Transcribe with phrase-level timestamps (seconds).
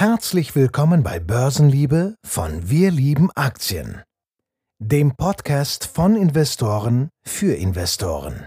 [0.00, 4.02] Herzlich willkommen bei Börsenliebe von Wir lieben Aktien,
[4.78, 8.46] dem Podcast von Investoren für Investoren.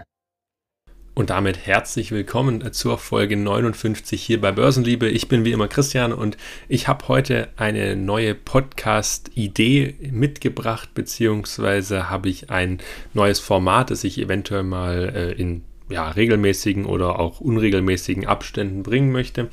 [1.12, 5.10] Und damit herzlich willkommen zur Folge 59 hier bei Börsenliebe.
[5.10, 6.38] Ich bin wie immer Christian und
[6.70, 12.78] ich habe heute eine neue Podcast-Idee mitgebracht, beziehungsweise habe ich ein
[13.12, 19.12] neues Format, das ich eventuell mal äh, in ja, regelmäßigen oder auch unregelmäßigen Abständen bringen
[19.12, 19.50] möchte.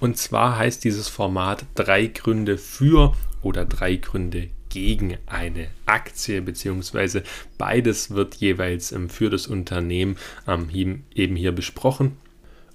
[0.00, 7.22] Und zwar heißt dieses Format drei Gründe für oder drei Gründe gegen eine Aktie, beziehungsweise
[7.58, 10.16] beides wird jeweils ähm, für das Unternehmen
[10.48, 10.68] ähm,
[11.14, 12.16] eben hier besprochen.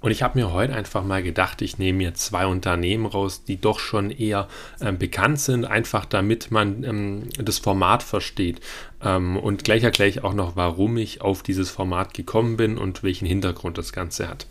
[0.01, 3.59] Und ich habe mir heute einfach mal gedacht, ich nehme mir zwei Unternehmen raus, die
[3.59, 4.47] doch schon eher
[4.79, 8.59] ähm, bekannt sind, einfach damit man ähm, das Format versteht.
[9.01, 13.01] Ähm, und gleich erkläre ich auch noch, warum ich auf dieses Format gekommen bin und
[13.01, 14.45] welchen Hintergrund das Ganze hat.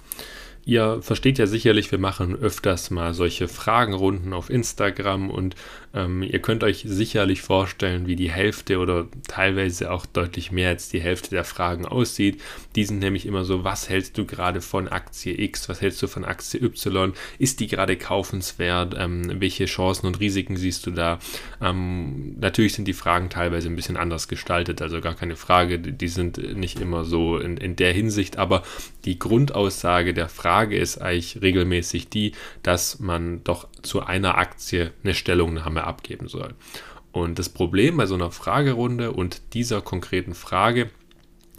[0.66, 5.55] Ihr versteht ja sicherlich, wir machen öfters mal solche Fragenrunden auf Instagram und
[5.95, 10.89] ähm, ihr könnt euch sicherlich vorstellen, wie die Hälfte oder teilweise auch deutlich mehr als
[10.89, 12.41] die Hälfte der Fragen aussieht.
[12.75, 16.09] Die sind nämlich immer so, was hältst du gerade von Aktie X, was hältst du
[16.09, 21.20] von Aktie Y, ist die gerade kaufenswert, ähm, welche Chancen und Risiken siehst du da?
[21.61, 26.08] Ähm, natürlich sind die Fragen teilweise ein bisschen anders gestaltet, also gar keine Frage, die
[26.08, 28.62] sind nicht immer so in, in der Hinsicht, aber
[29.05, 35.14] die Grundaussage der Frage ist eigentlich regelmäßig die, dass man doch zu einer Aktie eine
[35.14, 36.54] Stellungnahme abgeben soll.
[37.12, 40.90] Und das Problem bei so einer Fragerunde und dieser konkreten Frage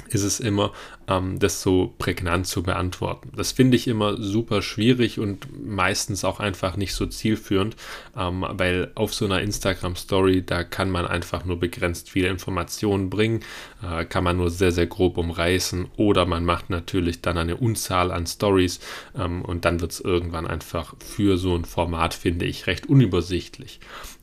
[0.10, 0.72] ist es immer,
[1.08, 3.32] ähm, das so prägnant zu beantworten.
[3.36, 7.76] Das finde ich immer super schwierig und meistens auch einfach nicht so zielführend,
[8.18, 13.42] ähm, weil auf so einer Instagram-Story, da kann man einfach nur begrenzt viele Informationen bringen,
[13.84, 18.12] äh, kann man nur sehr, sehr grob umreißen oder man macht natürlich dann eine Unzahl
[18.12, 18.80] an Stories
[19.18, 23.80] ähm, und dann wird es irgendwann einfach für so ein Format, finde ich, recht unübersichtlich.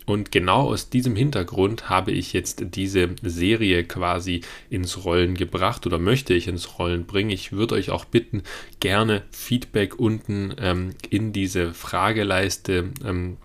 [0.06, 5.98] Und genau aus diesem Hintergrund habe ich jetzt diese Serie quasi ins Rollen gebracht oder
[5.98, 7.30] möchte ich ins Rollen bringen.
[7.30, 8.42] Ich würde euch auch bitten,
[8.80, 13.36] gerne Feedback unten ähm, in diese Frageleiste ähm,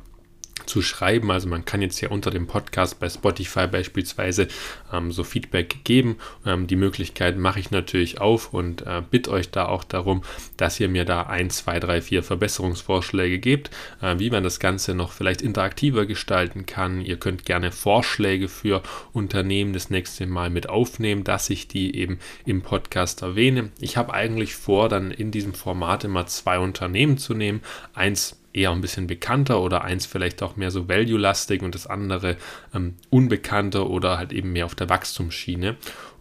[0.67, 1.31] zu schreiben.
[1.31, 4.47] Also man kann jetzt ja unter dem Podcast bei Spotify beispielsweise
[4.93, 6.17] ähm, so Feedback geben.
[6.45, 10.23] Ähm, die Möglichkeit mache ich natürlich auf und äh, bitte euch da auch darum,
[10.57, 14.93] dass ihr mir da ein, zwei, drei, vier Verbesserungsvorschläge gebt, äh, wie man das Ganze
[14.93, 17.01] noch vielleicht interaktiver gestalten kann.
[17.01, 22.19] Ihr könnt gerne Vorschläge für Unternehmen das nächste Mal mit aufnehmen, dass ich die eben
[22.45, 23.71] im Podcast erwähne.
[23.79, 27.61] Ich habe eigentlich vor, dann in diesem Format immer zwei Unternehmen zu nehmen.
[27.93, 32.37] Eins eher ein bisschen bekannter oder eins vielleicht auch mehr so value-lastig und das andere
[32.73, 35.77] ähm, unbekannter oder halt eben mehr auf der Wachstumsschiene.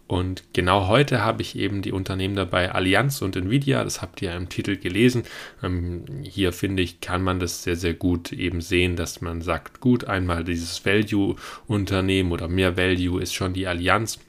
[0.07, 4.33] Und genau heute habe ich eben die Unternehmen dabei Allianz und Nvidia, das habt ihr
[4.33, 5.23] im Titel gelesen.
[5.61, 9.81] Ähm, hier finde ich, kann man das sehr, sehr gut eben sehen, dass man sagt,
[9.81, 14.19] gut, einmal dieses Value-Unternehmen oder mehr Value ist schon die Allianz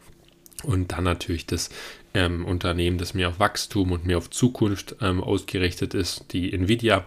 [0.65, 1.71] und dann natürlich das
[2.13, 7.05] ähm, Unternehmen, das mehr auf Wachstum und mehr auf Zukunft ähm, ausgerichtet ist, die Nvidia.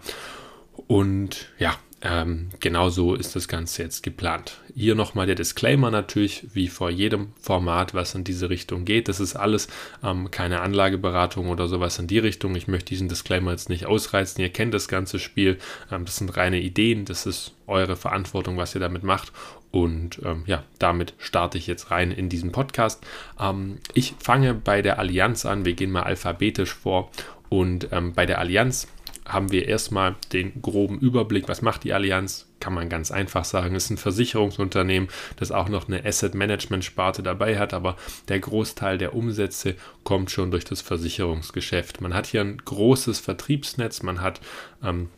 [0.92, 4.58] Und ja, ähm, genau so ist das Ganze jetzt geplant.
[4.74, 9.08] Hier nochmal der Disclaimer natürlich, wie vor jedem Format, was in diese Richtung geht.
[9.08, 9.68] Das ist alles
[10.04, 12.54] ähm, keine Anlageberatung oder sowas in die Richtung.
[12.56, 14.42] Ich möchte diesen Disclaimer jetzt nicht ausreizen.
[14.42, 15.56] Ihr kennt das ganze Spiel.
[15.90, 17.06] Ähm, das sind reine Ideen.
[17.06, 19.32] Das ist eure Verantwortung, was ihr damit macht.
[19.70, 23.02] Und ähm, ja, damit starte ich jetzt rein in diesen Podcast.
[23.40, 25.64] Ähm, ich fange bei der Allianz an.
[25.64, 27.10] Wir gehen mal alphabetisch vor.
[27.48, 28.88] Und ähm, bei der Allianz
[29.24, 33.74] haben wir erstmal den groben Überblick, was macht die Allianz, kann man ganz einfach sagen.
[33.74, 37.96] Es ist ein Versicherungsunternehmen, das auch noch eine Asset Management Sparte dabei hat, aber
[38.28, 42.00] der Großteil der Umsätze kommt schon durch das Versicherungsgeschäft.
[42.00, 44.40] Man hat hier ein großes Vertriebsnetz, man hat
[44.82, 45.08] ähm,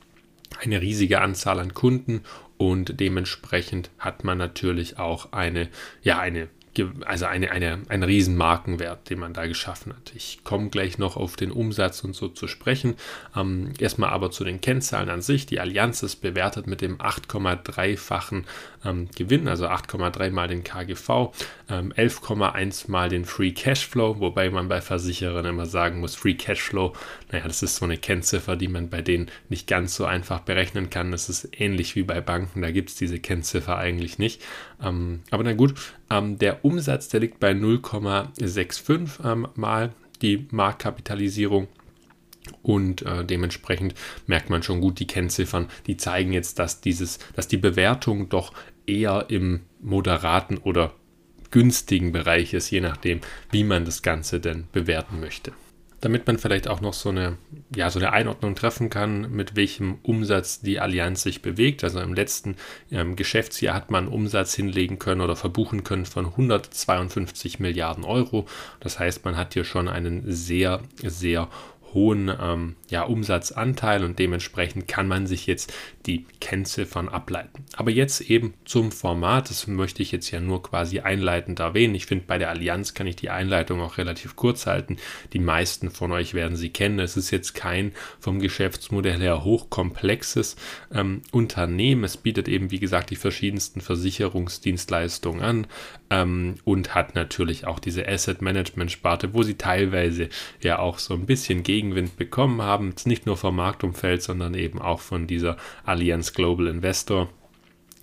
[0.60, 2.22] eine riesige Anzahl an Kunden
[2.56, 5.68] und dementsprechend hat man natürlich auch eine,
[6.02, 6.48] ja, eine
[7.04, 10.12] also eine, eine, ein Riesenmarkenwert, den man da geschaffen hat.
[10.14, 12.94] Ich komme gleich noch auf den Umsatz und so zu sprechen.
[13.36, 15.46] Ähm, erstmal aber zu den Kennzahlen an sich.
[15.46, 18.46] Die Allianz ist bewertet mit dem 8,3-fachen
[18.84, 21.32] ähm, Gewinn, also 8,3 mal den KGV,
[21.70, 26.92] ähm, 11,1 mal den Free Cashflow, wobei man bei Versicherern immer sagen muss, Free Cashflow,
[27.30, 30.90] naja, das ist so eine Kennziffer, die man bei denen nicht ganz so einfach berechnen
[30.90, 31.10] kann.
[31.10, 34.42] Das ist ähnlich wie bei Banken, da gibt es diese Kennziffer eigentlich nicht.
[34.84, 35.74] Ähm, aber na gut,
[36.10, 39.92] ähm, der Umsatz, der liegt bei 0,65 ähm, mal
[40.22, 41.68] die Marktkapitalisierung.
[42.62, 43.94] Und äh, dementsprechend
[44.26, 48.52] merkt man schon gut, die Kennziffern, die zeigen jetzt, dass dieses, dass die Bewertung doch
[48.86, 50.92] eher im moderaten oder
[51.50, 53.20] günstigen Bereich ist, je nachdem,
[53.50, 55.52] wie man das Ganze denn bewerten möchte.
[56.04, 57.38] Damit man vielleicht auch noch so eine,
[57.74, 61.82] ja, so eine Einordnung treffen kann, mit welchem Umsatz die Allianz sich bewegt.
[61.82, 62.56] Also im letzten
[62.90, 68.46] ähm, Geschäftsjahr hat man Umsatz hinlegen können oder verbuchen können von 152 Milliarden Euro.
[68.80, 71.48] Das heißt, man hat hier schon einen sehr, sehr
[71.94, 75.72] hohen ähm, ja, Umsatzanteil und dementsprechend kann man sich jetzt
[76.06, 77.64] die Kennziffern ableiten.
[77.76, 81.94] Aber jetzt eben zum Format, das möchte ich jetzt ja nur quasi einleitend erwähnen.
[81.94, 84.98] Ich finde, bei der Allianz kann ich die Einleitung auch relativ kurz halten.
[85.32, 86.98] Die meisten von euch werden sie kennen.
[86.98, 90.56] Es ist jetzt kein vom Geschäftsmodell her hochkomplexes
[90.92, 92.04] ähm, Unternehmen.
[92.04, 95.66] Es bietet eben, wie gesagt, die verschiedensten Versicherungsdienstleistungen an
[96.10, 100.28] ähm, und hat natürlich auch diese Asset Management Sparte, wo sie teilweise
[100.60, 102.90] ja auch so ein bisschen Gegenwind bekommen haben.
[102.90, 105.93] Jetzt nicht nur vom Marktumfeld, sondern eben auch von dieser Allianz
[106.34, 107.28] Global Investor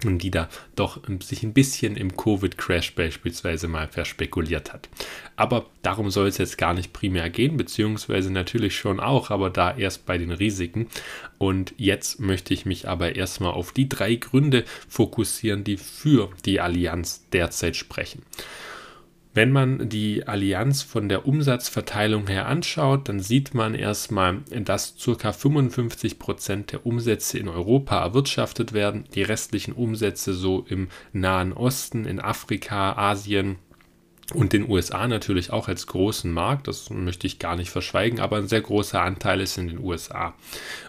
[0.04, 4.90] die da doch sich ein bisschen im Covid-Crash beispielsweise mal verspekuliert hat.
[5.36, 9.76] Aber darum soll es jetzt gar nicht primär gehen, beziehungsweise natürlich schon auch, aber da
[9.76, 10.88] erst bei den Risiken.
[11.38, 16.60] Und jetzt möchte ich mich aber erstmal auf die drei Gründe fokussieren, die für die
[16.60, 18.24] Allianz derzeit sprechen.
[19.34, 25.32] Wenn man die Allianz von der Umsatzverteilung her anschaut, dann sieht man erstmal, dass ca.
[25.32, 32.06] 55 Prozent der Umsätze in Europa erwirtschaftet werden, die restlichen Umsätze so im Nahen Osten,
[32.06, 33.58] in Afrika, Asien,
[34.34, 38.38] und den USA natürlich auch als großen Markt, das möchte ich gar nicht verschweigen, aber
[38.38, 40.34] ein sehr großer Anteil ist in den USA.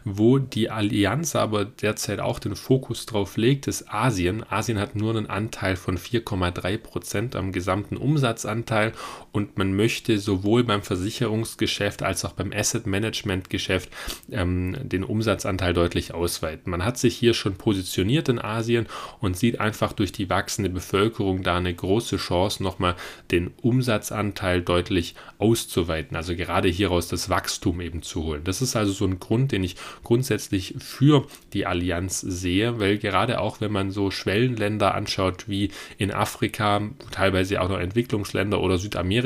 [0.05, 4.45] Wo die Allianz aber derzeit auch den Fokus drauf legt, ist Asien.
[4.49, 8.93] Asien hat nur einen Anteil von 4,3 Prozent am gesamten Umsatzanteil
[9.33, 13.89] und man möchte sowohl beim Versicherungsgeschäft als auch beim Asset Management Geschäft
[14.31, 16.71] ähm, den Umsatzanteil deutlich ausweiten.
[16.71, 18.87] Man hat sich hier schon positioniert in Asien
[19.21, 22.95] und sieht einfach durch die wachsende Bevölkerung da eine große Chance, nochmal
[23.31, 28.45] den Umsatzanteil deutlich auszuweiten, also gerade hieraus das Wachstum eben zu holen.
[28.45, 33.41] Das ist also so ein Grund, den ich grundsätzlich für die Allianz sehe, weil gerade
[33.41, 39.22] auch wenn man so Schwellenländer anschaut wie in Afrika, teilweise auch noch Entwicklungsländer oder Südamerika,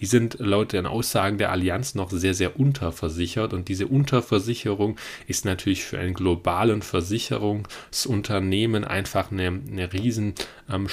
[0.00, 3.52] die sind laut den Aussagen der Allianz noch sehr, sehr unterversichert.
[3.52, 4.96] Und diese Unterversicherung
[5.26, 10.34] ist natürlich für ein globalen Versicherungsunternehmen einfach eine, eine riesen
[10.70, 10.88] ähm,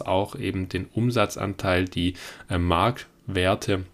[0.00, 2.14] auch eben den Umsatzanteil die
[2.48, 3.84] äh, Marktwerte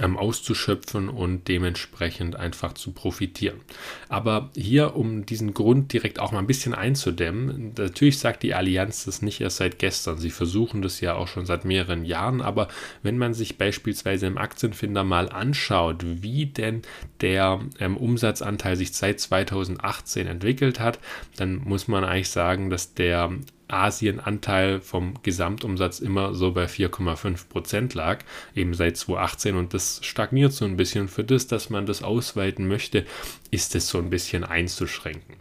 [0.00, 3.60] ähm, auszuschöpfen und dementsprechend einfach zu profitieren.
[4.08, 9.04] Aber hier, um diesen Grund direkt auch mal ein bisschen einzudämmen, natürlich sagt die Allianz
[9.04, 10.18] das nicht erst seit gestern.
[10.18, 12.68] Sie versuchen das ja auch schon seit mehreren Jahren, aber
[13.02, 16.82] wenn man sich beispielsweise im Aktienfinder mal anschaut, wie denn
[17.20, 20.98] der ähm, Umsatzanteil sich seit 2018 entwickelt hat,
[21.36, 23.32] dann muss man eigentlich sagen, dass der
[23.70, 28.24] Asienanteil vom Gesamtumsatz immer so bei 4,5 Prozent lag,
[28.54, 31.08] eben seit 2018 und das stagniert so ein bisschen.
[31.08, 33.04] Für das, dass man das ausweiten möchte,
[33.50, 35.36] ist es so ein bisschen einzuschränken.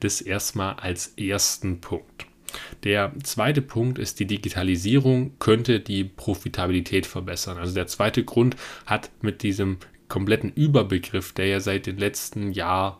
[0.00, 2.26] Das erstmal als ersten Punkt.
[2.84, 7.58] Der zweite Punkt ist, die Digitalisierung könnte die Profitabilität verbessern.
[7.58, 8.56] Also der zweite Grund
[8.86, 9.78] hat mit diesem
[10.08, 12.96] kompletten Überbegriff, der ja seit den letzten Jahren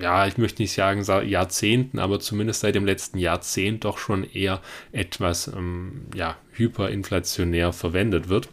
[0.00, 4.60] ja, ich möchte nicht sagen Jahrzehnten, aber zumindest seit dem letzten Jahrzehnt doch schon eher
[4.92, 8.48] etwas ähm, ja, hyperinflationär verwendet wird.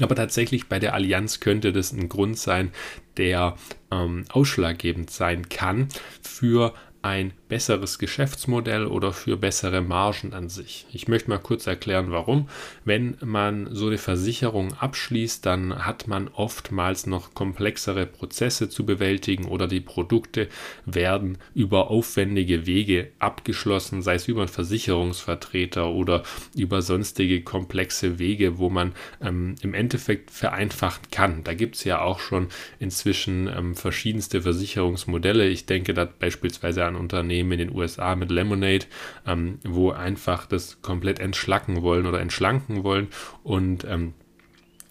[0.00, 2.70] Aber tatsächlich bei der Allianz könnte das ein Grund sein,
[3.16, 3.56] der
[3.90, 5.88] ähm, ausschlaggebend sein kann
[6.20, 6.74] für
[7.06, 10.86] ein besseres Geschäftsmodell oder für bessere Margen an sich.
[10.92, 12.48] Ich möchte mal kurz erklären, warum.
[12.84, 19.44] Wenn man so eine Versicherung abschließt, dann hat man oftmals noch komplexere Prozesse zu bewältigen
[19.44, 20.48] oder die Produkte
[20.84, 26.24] werden über aufwendige Wege abgeschlossen, sei es über einen Versicherungsvertreter oder
[26.56, 28.92] über sonstige komplexe Wege, wo man
[29.22, 31.44] ähm, im Endeffekt vereinfachen kann.
[31.44, 32.48] Da gibt es ja auch schon
[32.80, 35.46] inzwischen ähm, verschiedenste Versicherungsmodelle.
[35.46, 38.86] Ich denke da beispielsweise an Unternehmen in den USA mit Lemonade,
[39.26, 43.08] ähm, wo einfach das komplett entschlacken wollen oder entschlanken wollen.
[43.42, 44.14] Und ähm,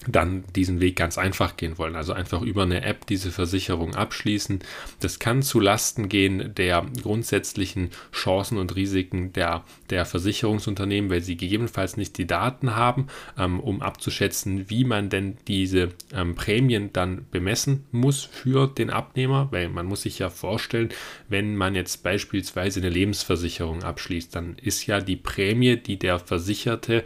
[0.08, 1.96] dann diesen Weg ganz einfach gehen wollen.
[1.96, 4.60] Also einfach über eine App diese Versicherung abschließen.
[5.00, 11.38] Das kann zu Lasten gehen der grundsätzlichen Chancen und Risiken der, der Versicherungsunternehmen, weil sie
[11.38, 13.08] gegebenenfalls nicht die Daten haben,
[13.38, 19.48] ähm, um abzuschätzen, wie man denn diese ähm, Prämien dann bemessen muss für den Abnehmer.
[19.52, 20.90] Weil man muss sich ja vorstellen,
[21.30, 27.04] wenn man jetzt beispielsweise eine Lebensversicherung abschließt, dann ist ja die Prämie, die der Versicherte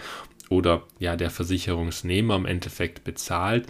[0.50, 3.68] oder ja der Versicherungsnehmer im Endeffekt bezahlt,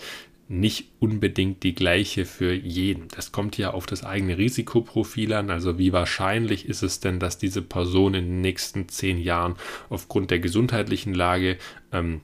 [0.50, 3.08] nicht unbedingt die gleiche für jeden.
[3.10, 5.52] Das kommt ja auf das eigene Risikoprofil an.
[5.52, 9.56] Also wie wahrscheinlich ist es denn, dass diese Person in den nächsten zehn Jahren
[9.90, 11.60] aufgrund der gesundheitlichen Lage
[11.94, 12.22] ähm,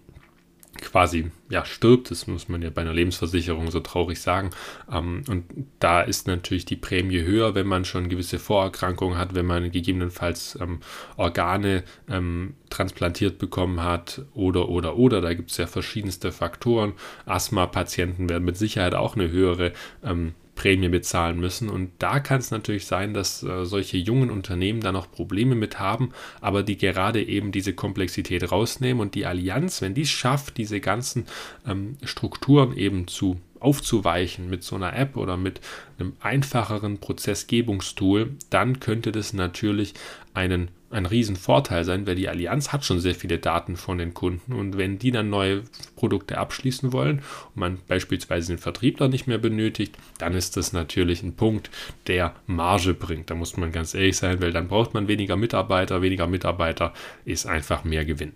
[0.81, 2.11] quasi ja, stirbt.
[2.11, 4.49] Das muss man ja bei einer Lebensversicherung so traurig sagen.
[4.91, 5.45] Ähm, und
[5.79, 10.57] da ist natürlich die Prämie höher, wenn man schon gewisse Vorerkrankungen hat, wenn man gegebenenfalls
[10.61, 10.79] ähm,
[11.17, 15.21] Organe ähm, transplantiert bekommen hat oder, oder, oder.
[15.21, 16.93] Da gibt es ja verschiedenste Faktoren.
[17.25, 19.71] Asthma-Patienten werden mit Sicherheit auch eine höhere
[20.03, 21.69] ähm, Prämie bezahlen müssen.
[21.69, 25.79] Und da kann es natürlich sein, dass äh, solche jungen Unternehmen da noch Probleme mit
[25.79, 30.57] haben, aber die gerade eben diese Komplexität rausnehmen und die Allianz, wenn die es schafft,
[30.57, 31.25] diese ganzen
[31.67, 35.59] ähm, Strukturen eben zu aufzuweichen mit so einer App oder mit
[35.97, 39.93] einem einfacheren Prozessgebungstool, dann könnte das natürlich
[40.33, 44.53] einen ein Riesenvorteil sein, weil die Allianz hat schon sehr viele Daten von den Kunden
[44.53, 45.63] und wenn die dann neue
[45.95, 47.17] Produkte abschließen wollen
[47.53, 51.69] und man beispielsweise den Vertrieb dann nicht mehr benötigt, dann ist das natürlich ein Punkt,
[52.07, 53.29] der Marge bringt.
[53.29, 56.93] Da muss man ganz ehrlich sein, weil dann braucht man weniger Mitarbeiter, weniger Mitarbeiter
[57.25, 58.33] ist einfach mehr Gewinn.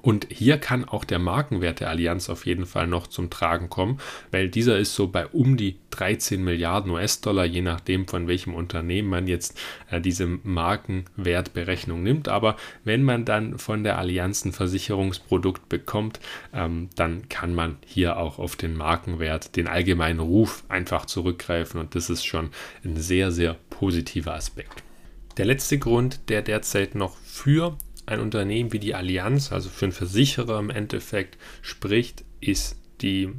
[0.00, 4.00] Und hier kann auch der Markenwert der Allianz auf jeden Fall noch zum Tragen kommen,
[4.30, 9.10] weil dieser ist so bei um die 13 Milliarden US-Dollar, je nachdem von welchem Unternehmen
[9.10, 12.28] man jetzt äh, diese Markenwertberechnung nimmt.
[12.28, 16.20] Aber wenn man dann von der Allianz ein Versicherungsprodukt bekommt,
[16.54, 21.94] ähm, dann kann man hier auch auf den Markenwert, den allgemeinen Ruf einfach zurückgreifen und
[21.94, 22.50] das ist schon
[22.84, 24.82] ein sehr, sehr positiver Aspekt.
[25.36, 29.92] Der letzte Grund, der derzeit noch für ein Unternehmen wie die Allianz, also für einen
[29.92, 33.32] Versicherer im Endeffekt spricht, ist die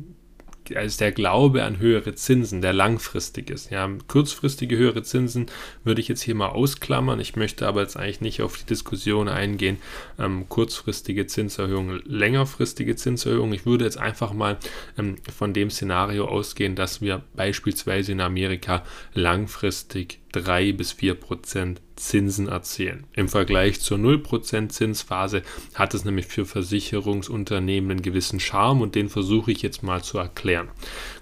[0.70, 3.72] ist der Glaube an höhere Zinsen, der langfristig ist.
[3.72, 5.48] Ja, kurzfristige höhere Zinsen
[5.84, 7.20] würde ich jetzt hier mal ausklammern.
[7.20, 9.78] Ich möchte aber jetzt eigentlich nicht auf die Diskussion eingehen,
[10.20, 13.54] ähm, kurzfristige Zinserhöhungen, längerfristige Zinserhöhungen.
[13.54, 14.58] Ich würde jetzt einfach mal
[14.98, 21.82] ähm, von dem Szenario ausgehen, dass wir beispielsweise in Amerika langfristig 3 bis 4 Prozent
[22.04, 23.06] Zinsen erzielen.
[23.14, 25.44] Im Vergleich zur 0% Zinsphase
[25.74, 30.18] hat es nämlich für Versicherungsunternehmen einen gewissen Charme und den versuche ich jetzt mal zu
[30.18, 30.70] erklären.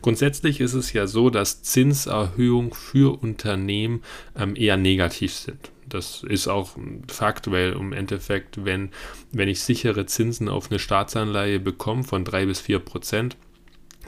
[0.01, 4.03] Grundsätzlich ist es ja so, dass Zinserhöhungen für Unternehmen
[4.35, 5.71] ähm, eher negativ sind.
[5.87, 8.91] Das ist auch ein Fakt, weil im Endeffekt, wenn,
[9.31, 13.35] wenn ich sichere Zinsen auf eine Staatsanleihe bekomme von 3 bis 4 Prozent,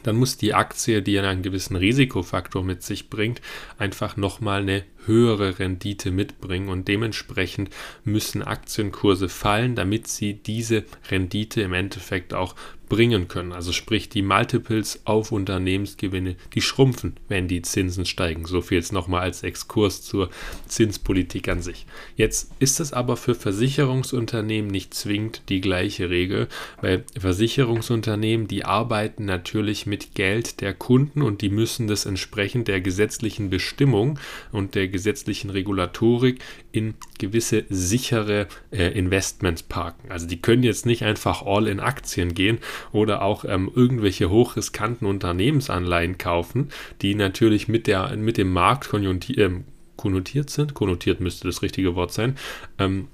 [0.04, 3.42] dann muss die Aktie, die einen gewissen Risikofaktor mit sich bringt,
[3.78, 7.70] einfach nochmal eine höhere Rendite mitbringen und dementsprechend
[8.04, 12.56] müssen Aktienkurse fallen, damit sie diese Rendite im Endeffekt auch
[12.94, 13.54] bringen können.
[13.54, 18.46] Also sprich die Multiples auf Unternehmensgewinne, die schrumpfen, wenn die Zinsen steigen.
[18.46, 20.30] So viel jetzt nochmal als Exkurs zur
[20.68, 21.88] Zinspolitik an sich.
[22.16, 26.48] Jetzt ist es aber für Versicherungsunternehmen nicht zwingend die gleiche Regel,
[26.82, 32.80] weil Versicherungsunternehmen, die arbeiten natürlich mit Geld der Kunden und die müssen das entsprechend der
[32.82, 34.20] gesetzlichen Bestimmung
[34.52, 40.10] und der gesetzlichen Regulatorik in gewisse sichere äh, Investments parken.
[40.10, 42.60] Also die können jetzt nicht einfach all in Aktien gehen
[42.94, 46.70] oder auch ähm, irgendwelche hochriskanten Unternehmensanleihen kaufen,
[47.02, 49.50] die natürlich mit, der, mit dem Markt äh,
[49.98, 50.74] konnotiert sind.
[50.74, 52.38] Konnotiert müsste das richtige Wort sein.
[52.80, 53.10] Ähm,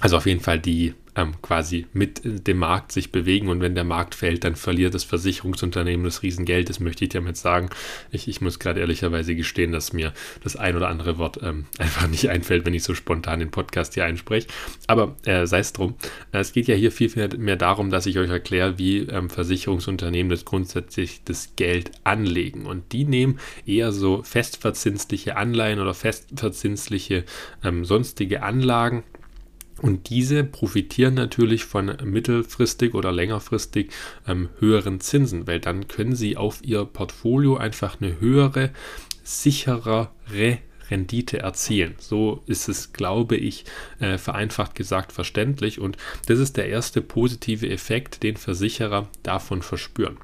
[0.00, 3.84] also auf jeden Fall die ähm, quasi mit dem Markt sich bewegen und wenn der
[3.84, 6.68] Markt fällt, dann verliert das Versicherungsunternehmen das Riesengeld.
[6.68, 7.70] Das möchte ich damit sagen.
[8.10, 10.12] Ich, ich muss gerade ehrlicherweise gestehen, dass mir
[10.44, 13.94] das ein oder andere Wort ähm, einfach nicht einfällt, wenn ich so spontan den Podcast
[13.94, 14.46] hier einspreche.
[14.86, 15.94] Aber äh, sei es drum.
[16.32, 20.30] Es geht ja hier viel, viel mehr darum, dass ich euch erkläre, wie ähm, Versicherungsunternehmen
[20.30, 22.66] das grundsätzlich das Geld anlegen.
[22.66, 27.24] Und die nehmen eher so festverzinsliche Anleihen oder festverzinsliche
[27.64, 29.02] ähm, sonstige Anlagen
[29.82, 33.90] und diese profitieren natürlich von mittelfristig oder längerfristig
[34.26, 38.70] ähm, höheren Zinsen, weil dann können sie auf ihr Portfolio einfach eine höhere,
[39.22, 40.10] sicherere
[40.90, 41.94] Rendite erzielen.
[41.98, 43.64] So ist es, glaube ich,
[43.98, 50.16] äh, vereinfacht gesagt verständlich und das ist der erste positive Effekt, den Versicherer davon verspüren.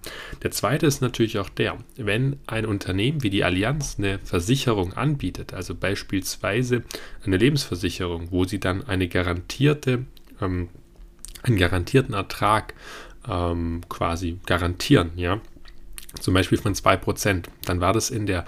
[0.42, 5.52] Der zweite ist natürlich auch der, wenn ein Unternehmen wie die Allianz eine Versicherung anbietet,
[5.54, 6.82] also beispielsweise
[7.24, 10.04] eine Lebensversicherung, wo sie dann eine garantierte,
[10.40, 10.68] ähm,
[11.42, 12.74] einen garantierten Ertrag
[13.28, 15.40] ähm, quasi garantieren, ja,
[16.20, 18.44] zum Beispiel von 2%, dann war das in der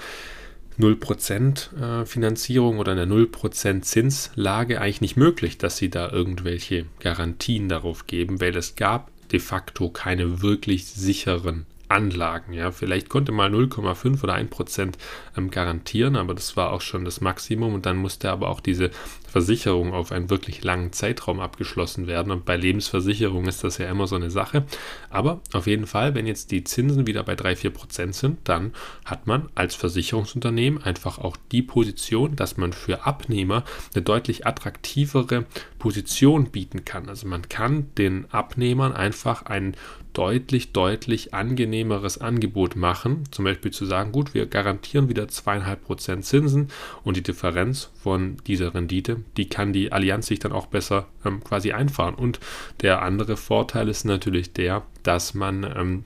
[0.79, 7.69] 0% äh, Finanzierung oder einer 0% Zinslage eigentlich nicht möglich, dass sie da irgendwelche Garantien
[7.69, 12.53] darauf geben, weil es gab de facto keine wirklich sicheren Anlagen.
[12.53, 14.99] Ja, vielleicht konnte mal 0,5 oder 1 Prozent
[15.37, 18.91] ähm, garantieren, aber das war auch schon das Maximum und dann musste aber auch diese
[19.35, 22.31] Versicherungen auf einen wirklich langen Zeitraum abgeschlossen werden.
[22.31, 24.65] Und bei Lebensversicherungen ist das ja immer so eine Sache.
[25.11, 28.73] Aber auf jeden Fall, wenn jetzt die Zinsen wieder bei 3-4 Prozent sind, dann
[29.05, 35.47] hat man als Versicherungsunternehmen einfach auch die Position, dass man für Abnehmer eine deutlich attraktivere
[35.81, 37.09] Position bieten kann.
[37.09, 39.75] Also man kann den Abnehmern einfach ein
[40.15, 43.25] deutlich, deutlich angenehmeres Angebot machen.
[43.33, 46.69] Zum Beispiel zu sagen, gut, wir garantieren wieder zweieinhalb Prozent Zinsen
[47.03, 51.43] und die Differenz von dieser Rendite, die kann die Allianz sich dann auch besser ähm,
[51.43, 52.15] quasi einfahren.
[52.15, 52.41] Und
[52.81, 56.05] der andere Vorteil ist natürlich der, dass man ähm,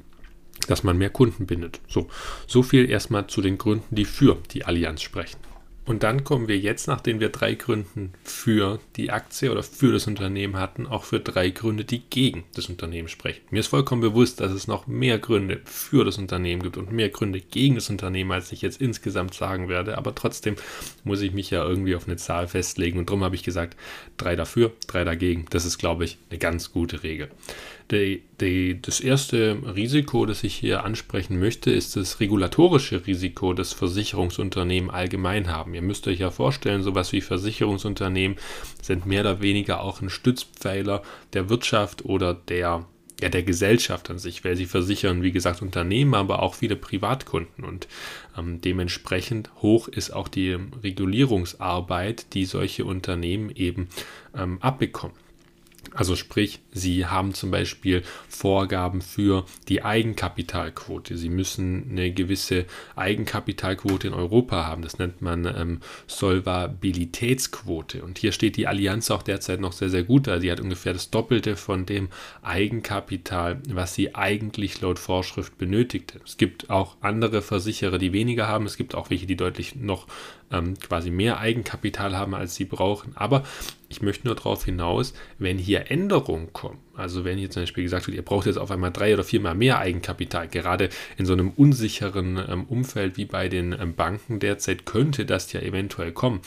[0.67, 1.81] dass man mehr Kunden bindet.
[1.89, 2.09] So,
[2.47, 5.39] so viel erstmal zu den Gründen, die für die Allianz sprechen.
[5.89, 10.07] Und dann kommen wir jetzt, nachdem wir drei Gründe für die Aktie oder für das
[10.07, 13.41] Unternehmen hatten, auch für drei Gründe, die gegen das Unternehmen sprechen.
[13.49, 17.09] Mir ist vollkommen bewusst, dass es noch mehr Gründe für das Unternehmen gibt und mehr
[17.09, 19.97] Gründe gegen das Unternehmen, als ich jetzt insgesamt sagen werde.
[19.97, 20.57] Aber trotzdem
[21.05, 22.99] muss ich mich ja irgendwie auf eine Zahl festlegen.
[22.99, 23.75] Und darum habe ich gesagt,
[24.19, 25.47] drei dafür, drei dagegen.
[25.49, 27.31] Das ist, glaube ich, eine ganz gute Regel.
[27.91, 33.73] Die, die, das erste Risiko, das ich hier ansprechen möchte, ist das regulatorische Risiko, das
[33.73, 35.73] Versicherungsunternehmen allgemein haben.
[35.73, 38.37] Ihr müsst euch ja vorstellen, sowas wie Versicherungsunternehmen
[38.83, 41.03] sind mehr oder weniger auch ein Stützpfeiler
[41.33, 42.85] der Wirtschaft oder der
[43.21, 47.65] ja, der Gesellschaft an sich, weil sie versichern, wie gesagt, Unternehmen, aber auch viele Privatkunden.
[47.65, 47.89] Und
[48.37, 53.89] ähm, dementsprechend hoch ist auch die Regulierungsarbeit, die solche Unternehmen eben
[54.37, 55.17] ähm, abbekommen.
[55.95, 61.17] Also sprich, Sie haben zum Beispiel Vorgaben für die Eigenkapitalquote.
[61.17, 62.67] Sie müssen eine gewisse
[62.97, 64.83] Eigenkapitalquote in Europa haben.
[64.83, 68.03] Das nennt man ähm, Solvabilitätsquote.
[68.03, 70.41] Und hier steht die Allianz auch derzeit noch sehr, sehr gut da.
[70.41, 72.09] Sie hat ungefähr das Doppelte von dem
[72.43, 76.21] Eigenkapital, was sie eigentlich laut Vorschrift benötigte.
[76.25, 78.67] Es gibt auch andere Versicherer, die weniger haben.
[78.67, 80.07] Es gibt auch welche, die deutlich noch
[80.53, 83.17] ähm, quasi mehr Eigenkapital haben, als sie brauchen.
[83.17, 83.45] Aber
[83.89, 88.07] ich möchte nur darauf hinaus, wenn hier Änderungen kommen, also wenn hier zum Beispiel gesagt
[88.07, 91.51] wird, ihr braucht jetzt auf einmal drei oder viermal mehr Eigenkapital, gerade in so einem
[91.51, 96.41] unsicheren ähm, Umfeld wie bei den ähm, Banken derzeit, könnte das ja eventuell kommen.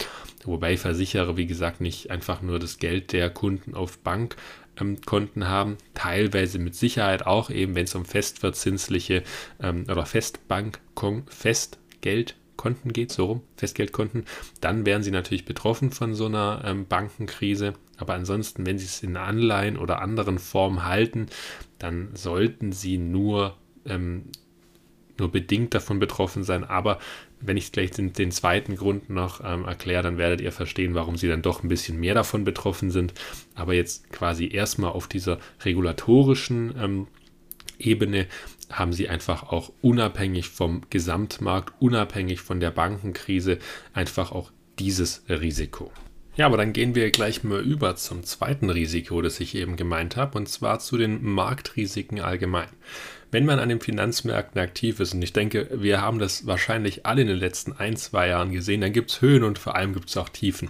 [0.44, 5.78] Wobei Versicherer, wie gesagt, nicht einfach nur das Geld der Kunden auf Bankkonten ähm, haben,
[5.94, 9.24] teilweise mit Sicherheit auch eben, wenn es um festverzinsliche
[9.62, 10.80] ähm, oder Festbank,
[11.28, 14.26] Festgeld Konten geht, so rum, Festgeldkonten,
[14.60, 17.74] dann wären sie natürlich betroffen von so einer ähm, Bankenkrise.
[17.98, 21.26] Aber ansonsten, wenn sie es in Anleihen oder anderen Formen halten,
[21.80, 24.26] dann sollten sie nur, ähm,
[25.18, 26.64] nur bedingt davon betroffen sein.
[26.64, 27.00] Aber
[27.40, 31.18] wenn ich gleich den, den zweiten Grund noch ähm, erkläre, dann werdet ihr verstehen, warum
[31.18, 33.16] sie dann doch ein bisschen mehr davon betroffen sind.
[33.56, 37.08] Aber jetzt quasi erstmal auf dieser regulatorischen ähm,
[37.80, 38.28] Ebene
[38.72, 43.58] haben sie einfach auch unabhängig vom Gesamtmarkt, unabhängig von der Bankenkrise,
[43.94, 45.92] einfach auch dieses Risiko.
[46.38, 50.16] Ja, aber dann gehen wir gleich mal über zum zweiten Risiko, das ich eben gemeint
[50.16, 52.70] habe, und zwar zu den Marktrisiken allgemein
[53.32, 57.22] wenn man an den Finanzmärkten aktiv ist, und ich denke, wir haben das wahrscheinlich alle
[57.22, 60.10] in den letzten ein, zwei Jahren gesehen, dann gibt es Höhen und vor allem gibt
[60.10, 60.70] es auch Tiefen.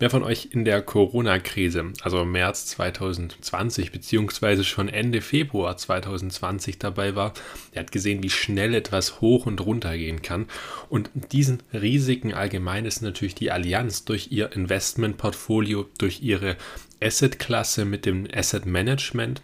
[0.00, 7.14] Wer von euch in der Corona-Krise, also März 2020 beziehungsweise schon Ende Februar 2020 dabei
[7.14, 7.34] war,
[7.74, 10.46] der hat gesehen, wie schnell etwas hoch und runter gehen kann.
[10.88, 16.56] Und diesen Risiken allgemein ist natürlich die Allianz durch ihr Investmentportfolio, durch ihre
[17.00, 19.42] Asset-Klasse mit dem Asset Management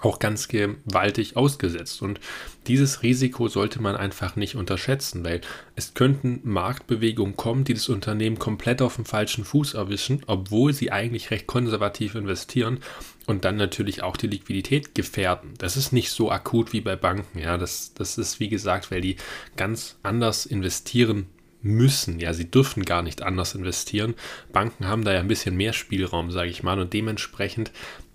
[0.00, 2.02] auch ganz gewaltig ausgesetzt.
[2.02, 2.20] Und
[2.66, 5.40] dieses Risiko sollte man einfach nicht unterschätzen, weil
[5.76, 10.92] es könnten Marktbewegungen kommen, die das Unternehmen komplett auf dem falschen Fuß erwischen, obwohl sie
[10.92, 12.80] eigentlich recht konservativ investieren
[13.26, 15.54] und dann natürlich auch die Liquidität gefährden.
[15.58, 17.38] Das ist nicht so akut wie bei Banken.
[17.38, 19.16] Ja, das, das ist wie gesagt, weil die
[19.56, 21.26] ganz anders investieren
[21.64, 22.20] müssen.
[22.20, 24.14] Ja, sie dürfen gar nicht anders investieren.
[24.52, 27.72] Banken haben da ja ein bisschen mehr Spielraum, sage ich mal, und dementsprechend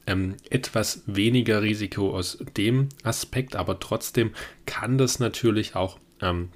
[0.09, 4.31] ähm, etwas weniger Risiko aus dem Aspekt, aber trotzdem
[4.65, 6.49] kann das natürlich auch ähm,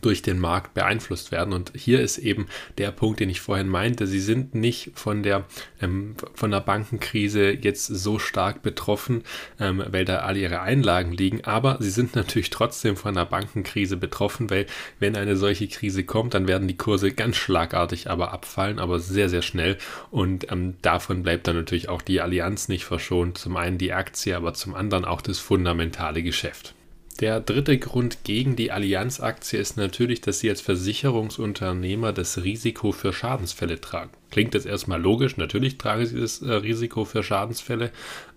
[0.00, 1.52] durch den Markt beeinflusst werden.
[1.52, 2.46] Und hier ist eben
[2.78, 4.06] der Punkt, den ich vorhin meinte.
[4.06, 5.44] Sie sind nicht von der,
[5.80, 9.22] ähm, von der Bankenkrise jetzt so stark betroffen,
[9.58, 11.44] ähm, weil da alle ihre Einlagen liegen.
[11.44, 14.66] Aber sie sind natürlich trotzdem von der Bankenkrise betroffen, weil
[14.98, 19.28] wenn eine solche Krise kommt, dann werden die Kurse ganz schlagartig aber abfallen, aber sehr,
[19.28, 19.76] sehr schnell.
[20.10, 23.38] Und ähm, davon bleibt dann natürlich auch die Allianz nicht verschont.
[23.38, 26.74] Zum einen die Aktie, aber zum anderen auch das fundamentale Geschäft.
[27.20, 33.12] Der dritte Grund gegen die Allianz-Aktie ist natürlich, dass sie als Versicherungsunternehmer das Risiko für
[33.12, 34.10] Schadensfälle tragen.
[34.30, 37.90] Klingt jetzt erstmal logisch, natürlich tragen sie das äh, Risiko für Schadensfälle,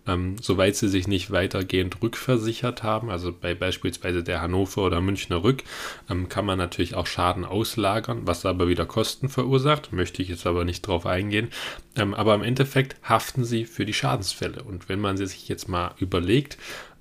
[0.06, 3.10] ähm, soweit sie sich nicht weitergehend rückversichert haben.
[3.10, 5.64] Also bei beispielsweise der Hannover oder Münchner Rück
[6.10, 9.94] ähm, kann man natürlich auch Schaden auslagern, was aber wieder Kosten verursacht.
[9.94, 11.50] Möchte ich jetzt aber nicht drauf eingehen.
[11.96, 14.64] Ähm, aber im Endeffekt haften sie für die Schadensfälle.
[14.64, 16.58] Und wenn man sich jetzt mal überlegt,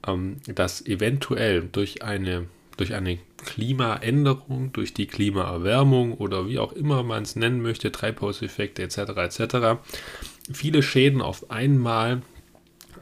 [0.07, 7.03] ähm, dass eventuell durch eine, durch eine Klimaänderung, durch die Klimaerwärmung oder wie auch immer
[7.03, 8.99] man es nennen möchte, Treibhauseffekte etc.
[9.17, 9.57] etc.,
[10.53, 12.23] viele Schäden auf einmal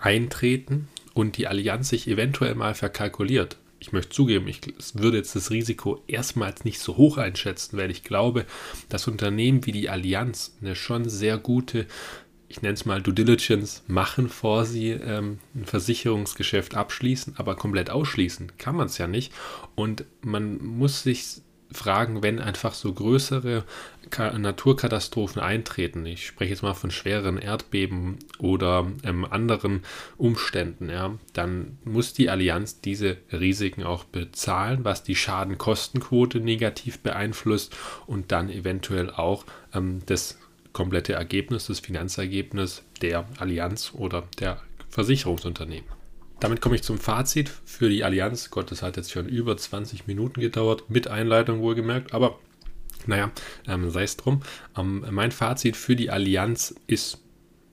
[0.01, 3.59] eintreten und die Allianz sich eventuell mal verkalkuliert.
[3.81, 4.61] Ich möchte zugeben, ich
[4.93, 8.45] würde jetzt das Risiko erstmals nicht so hoch einschätzen, weil ich glaube,
[8.91, 11.87] dass Unternehmen wie die Allianz eine schon sehr gute
[12.51, 17.91] ich nenne es mal Due Diligence machen, vor sie ähm, ein Versicherungsgeschäft abschließen, aber komplett
[17.91, 19.33] ausschließen kann man es ja nicht.
[19.77, 23.65] Und man muss sich fragen, wenn einfach so größere
[24.37, 26.05] Naturkatastrophen eintreten.
[26.05, 29.83] Ich spreche jetzt mal von schweren Erdbeben oder ähm, anderen
[30.17, 37.77] Umständen, ja, dann muss die Allianz diese Risiken auch bezahlen, was die Schadenkostenquote negativ beeinflusst
[38.09, 40.37] und dann eventuell auch ähm, das
[40.73, 45.89] komplette Ergebnis, das Finanzergebnis der Allianz oder der Versicherungsunternehmen.
[46.41, 48.51] Damit komme ich zum Fazit für die Allianz.
[48.51, 52.39] Gott, das hat jetzt schon über 20 Minuten gedauert, mit Einleitung wohlgemerkt, aber
[53.07, 53.31] naja,
[53.67, 54.43] ähm, sei es drum.
[54.77, 57.19] Ähm, mein Fazit für die Allianz ist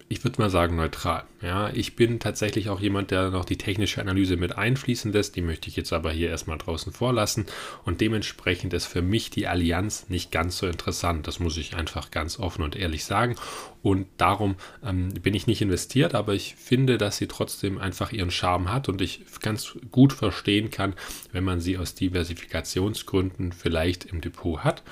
[0.09, 1.23] ich würde mal sagen, neutral.
[1.41, 5.35] Ja, ich bin tatsächlich auch jemand, der noch die technische Analyse mit einfließen lässt.
[5.35, 7.45] Die möchte ich jetzt aber hier erstmal draußen vorlassen.
[7.83, 11.27] Und dementsprechend ist für mich die Allianz nicht ganz so interessant.
[11.27, 13.35] Das muss ich einfach ganz offen und ehrlich sagen.
[13.83, 18.31] Und darum ähm, bin ich nicht investiert, aber ich finde, dass sie trotzdem einfach ihren
[18.31, 20.93] Charme hat und ich ganz gut verstehen kann,
[21.33, 24.83] wenn man sie aus Diversifikationsgründen vielleicht im Depot hat.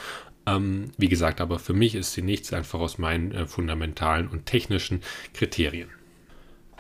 [0.48, 4.46] Ähm, wie gesagt, aber für mich ist sie nichts einfach aus meinen äh, fundamentalen und
[4.46, 5.02] technischen
[5.34, 5.90] Kriterien.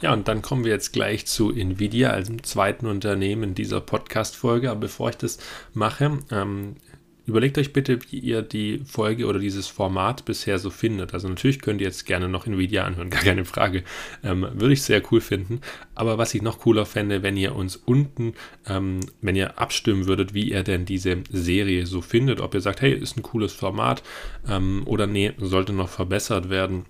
[0.01, 4.69] Ja, und dann kommen wir jetzt gleich zu Nvidia als zweiten Unternehmen dieser Podcast-Folge.
[4.69, 5.39] Aber bevor ich das
[5.73, 6.75] mache, ähm,
[7.27, 11.13] Überlegt euch bitte, wie ihr die Folge oder dieses Format bisher so findet.
[11.13, 13.83] Also natürlich könnt ihr jetzt gerne noch Nvidia anhören, gar keine Frage.
[14.23, 15.61] Ähm, würde ich sehr cool finden.
[15.95, 18.33] Aber was ich noch cooler fände, wenn ihr uns unten,
[18.67, 22.41] ähm, wenn ihr abstimmen würdet, wie ihr denn diese Serie so findet.
[22.41, 24.03] Ob ihr sagt, hey, ist ein cooles Format
[24.47, 26.85] ähm, oder nee, sollte noch verbessert werden.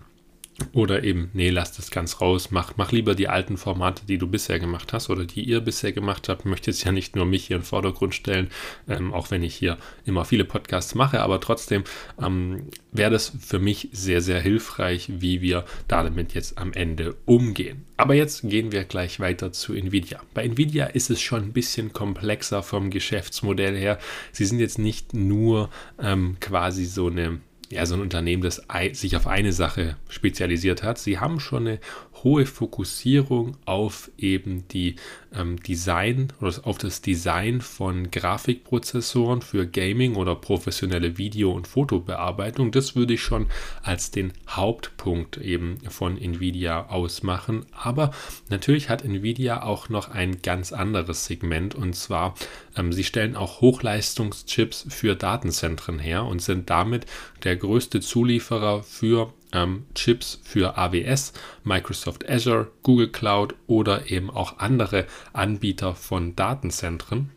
[0.72, 4.28] Oder eben, nee, lass das ganz raus, mach, mach lieber die alten Formate, die du
[4.28, 6.42] bisher gemacht hast oder die ihr bisher gemacht habt.
[6.42, 8.50] Ich möchte jetzt ja nicht nur mich hier in den Vordergrund stellen,
[8.88, 11.84] ähm, auch wenn ich hier immer viele Podcasts mache, aber trotzdem
[12.22, 17.84] ähm, wäre das für mich sehr, sehr hilfreich, wie wir damit jetzt am Ende umgehen.
[17.98, 20.22] Aber jetzt gehen wir gleich weiter zu Nvidia.
[20.34, 24.00] Bei Nvidia ist es schon ein bisschen komplexer vom Geschäftsmodell her.
[24.32, 25.70] Sie sind jetzt nicht nur
[26.02, 30.98] ähm, quasi so eine ja, so ein Unternehmen, das sich auf eine Sache spezialisiert hat.
[30.98, 31.80] Sie haben schon eine
[32.26, 34.96] hohe Fokussierung auf eben die
[35.34, 42.72] ähm, Design oder auf das Design von Grafikprozessoren für Gaming oder professionelle Video- und Fotobearbeitung.
[42.72, 43.46] Das würde ich schon
[43.84, 47.68] als den Hauptpunkt eben von Nvidia ausmachen.
[47.72, 48.10] Aber
[48.50, 52.34] natürlich hat Nvidia auch noch ein ganz anderes Segment und zwar
[52.76, 57.06] ähm, sie stellen auch Hochleistungschips für Datenzentren her und sind damit
[57.44, 64.60] der größte Zulieferer für ähm, Chips für AWS, Microsoft Azure, Google Cloud oder eben auch
[64.60, 67.32] andere Anbieter von Datenzentren.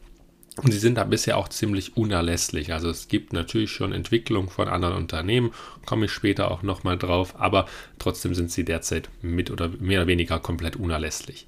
[0.63, 2.73] Und sie sind da bisher auch ziemlich unerlässlich.
[2.73, 5.53] Also es gibt natürlich schon Entwicklung von anderen Unternehmen,
[5.87, 7.67] komme ich später auch nochmal drauf, aber
[8.01, 11.47] trotzdem sind sie derzeit mit oder mehr oder weniger komplett unerlässlich.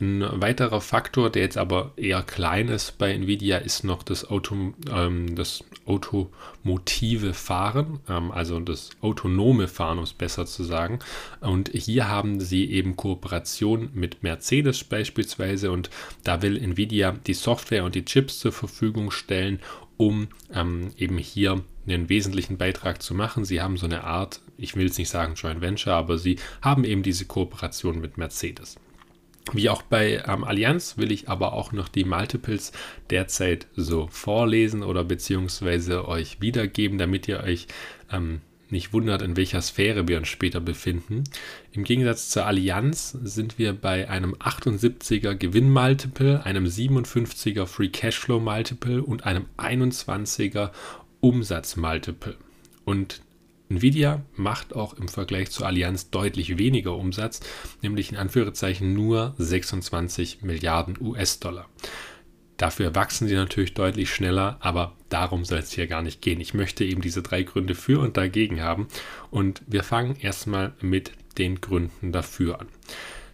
[0.00, 4.74] Ein weiterer Faktor, der jetzt aber eher klein ist bei Nvidia, ist noch das, Auto,
[4.90, 10.98] ähm, das automotive Fahren, ähm, also das autonome Fahren, um es besser zu sagen.
[11.40, 15.90] Und hier haben sie eben Kooperation mit Mercedes beispielsweise und
[16.24, 19.60] da will Nvidia die Software und die Chips zur Verfügung stellen,
[19.96, 23.44] um ähm, eben hier einen wesentlichen Beitrag zu machen.
[23.44, 26.82] Sie haben so eine Art, ich will es nicht sagen Joint Venture, aber sie haben
[26.82, 28.76] eben diese Kooperation mit Mercedes.
[29.52, 32.72] Wie auch bei ähm, Allianz will ich aber auch noch die Multiples
[33.10, 37.66] derzeit so vorlesen oder beziehungsweise euch wiedergeben, damit ihr euch
[38.10, 41.24] ähm, nicht wundert, in welcher Sphäre wir uns später befinden.
[41.72, 49.02] Im Gegensatz zur Allianz sind wir bei einem 78er Gewinn-Multiple, einem 57er Free Cashflow Multiple
[49.02, 50.70] und einem 21er
[51.20, 52.36] Umsatz-Multiple.
[52.84, 53.22] Und
[53.68, 57.40] Nvidia macht auch im Vergleich zur Allianz deutlich weniger Umsatz,
[57.82, 61.68] nämlich in Anführungszeichen nur 26 Milliarden US-Dollar.
[62.56, 66.40] Dafür wachsen sie natürlich deutlich schneller, aber darum soll es hier gar nicht gehen.
[66.40, 68.86] Ich möchte eben diese drei Gründe für und dagegen haben.
[69.30, 72.68] Und wir fangen erstmal mit den Gründen dafür an.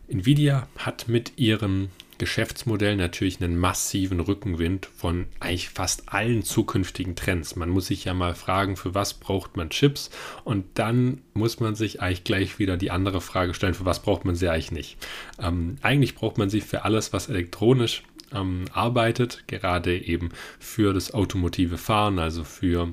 [0.08, 7.56] Nvidia hat mit ihrem Geschäftsmodell natürlich einen massiven Rückenwind von eigentlich fast allen zukünftigen Trends.
[7.56, 10.10] Man muss sich ja mal fragen, für was braucht man Chips?
[10.44, 14.26] Und dann muss man sich eigentlich gleich wieder die andere Frage stellen, für was braucht
[14.26, 14.96] man sie eigentlich nicht?
[15.40, 18.02] Ähm, eigentlich braucht man sie für alles, was elektronisch
[18.34, 20.28] ähm, arbeitet, gerade eben
[20.58, 22.92] für das automotive Fahren, also für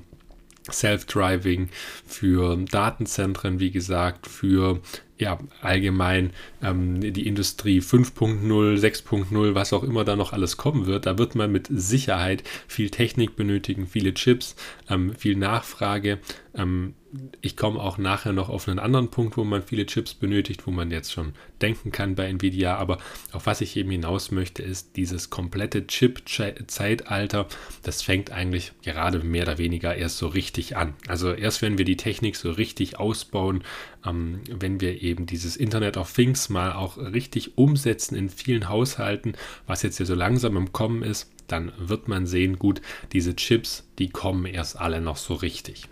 [0.71, 1.67] Self-Driving,
[2.05, 4.81] für Datenzentren, wie gesagt, für
[5.19, 8.41] ja, allgemein ähm, die Industrie 5.0,
[8.79, 12.89] 6.0, was auch immer da noch alles kommen wird, da wird man mit Sicherheit viel
[12.89, 14.55] Technik benötigen, viele Chips,
[14.89, 16.19] ähm, viel Nachfrage.
[16.55, 16.93] Ähm,
[17.41, 20.71] ich komme auch nachher noch auf einen anderen Punkt, wo man viele Chips benötigt, wo
[20.71, 22.75] man jetzt schon denken kann bei Nvidia.
[22.75, 22.97] Aber
[23.31, 27.47] auf was ich eben hinaus möchte, ist dieses komplette Chip-Zeitalter.
[27.83, 30.95] Das fängt eigentlich gerade mehr oder weniger erst so richtig an.
[31.07, 33.63] Also erst wenn wir die Technik so richtig ausbauen,
[34.07, 39.33] ähm, wenn wir eben dieses Internet of Things mal auch richtig umsetzen in vielen Haushalten,
[39.65, 42.81] was jetzt ja so langsam im Kommen ist, dann wird man sehen, gut,
[43.13, 45.85] diese Chips, die kommen erst alle noch so richtig.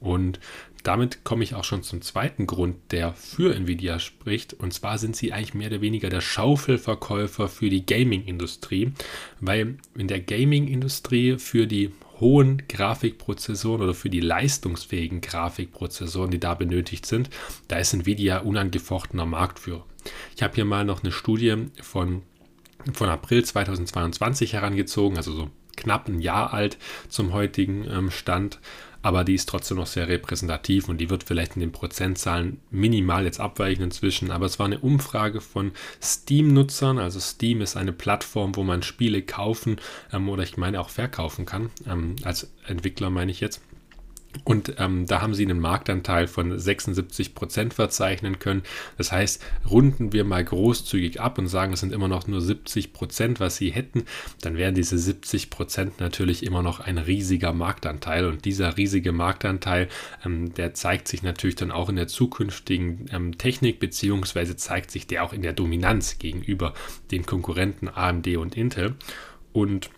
[0.00, 0.38] Und
[0.84, 4.54] damit komme ich auch schon zum zweiten Grund, der für Nvidia spricht.
[4.54, 8.92] Und zwar sind sie eigentlich mehr oder weniger der Schaufelverkäufer für die Gaming-Industrie,
[9.40, 16.54] weil in der Gaming-Industrie für die hohen Grafikprozessoren oder für die leistungsfähigen Grafikprozessoren, die da
[16.54, 17.30] benötigt sind,
[17.68, 19.84] da ist Nvidia unangefochtener Marktführer.
[20.36, 22.22] Ich habe hier mal noch eine Studie von,
[22.92, 26.76] von April 2022 herangezogen, also so knapp ein Jahr alt
[27.08, 28.58] zum heutigen ähm, Stand
[29.02, 33.24] aber die ist trotzdem noch sehr repräsentativ und die wird vielleicht in den Prozentzahlen minimal
[33.24, 34.30] jetzt abweichen inzwischen.
[34.30, 36.98] Aber es war eine Umfrage von Steam-Nutzern.
[36.98, 39.76] Also Steam ist eine Plattform, wo man Spiele kaufen
[40.12, 41.70] ähm, oder ich meine auch verkaufen kann.
[41.86, 43.60] Ähm, als Entwickler meine ich jetzt.
[44.44, 48.62] Und ähm, da haben sie einen Marktanteil von 76 Prozent verzeichnen können.
[48.98, 52.92] Das heißt, runden wir mal großzügig ab und sagen, es sind immer noch nur 70
[52.92, 54.04] Prozent, was sie hätten,
[54.42, 58.26] dann wären diese 70 Prozent natürlich immer noch ein riesiger Marktanteil.
[58.26, 59.88] Und dieser riesige Marktanteil,
[60.24, 65.06] ähm, der zeigt sich natürlich dann auch in der zukünftigen ähm, Technik, beziehungsweise zeigt sich
[65.06, 66.74] der auch in der Dominanz gegenüber
[67.10, 68.94] den Konkurrenten AMD und Intel.
[69.52, 69.90] Und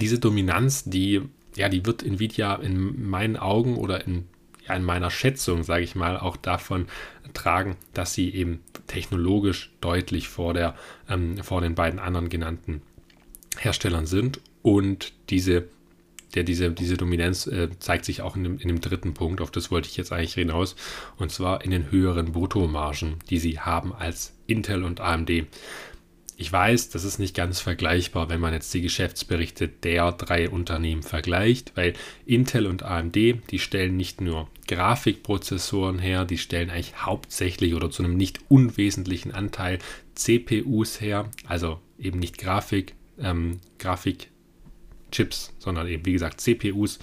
[0.00, 1.22] diese Dominanz, die
[1.56, 4.26] ja, die wird Nvidia in meinen Augen oder in,
[4.66, 6.86] ja, in meiner Schätzung, sage ich mal, auch davon
[7.32, 10.74] tragen, dass sie eben technologisch deutlich vor, der,
[11.08, 12.82] ähm, vor den beiden anderen genannten
[13.58, 14.40] Herstellern sind.
[14.62, 15.68] Und diese,
[16.34, 19.50] der, diese, diese Dominanz äh, zeigt sich auch in dem, in dem dritten Punkt, auf
[19.50, 20.74] das wollte ich jetzt eigentlich hinaus,
[21.16, 25.46] und zwar in den höheren Bruttomargen, die sie haben als Intel und AMD.
[26.36, 31.04] Ich weiß, das ist nicht ganz vergleichbar, wenn man jetzt die Geschäftsberichte der drei Unternehmen
[31.04, 31.92] vergleicht, weil
[32.26, 38.02] Intel und AMD, die stellen nicht nur Grafikprozessoren her, die stellen eigentlich hauptsächlich oder zu
[38.02, 39.78] einem nicht unwesentlichen Anteil
[40.16, 46.98] CPUs her, also eben nicht Grafik, ähm, Grafikchips, sondern eben wie gesagt CPUs.